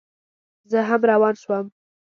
زه 0.71 0.79
هم 0.89 1.01
روان 1.11 1.35
شوم. 1.43 1.65